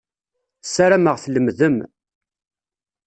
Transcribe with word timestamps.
Sarameɣ 0.73 1.15
tlemmdem. 1.23 1.77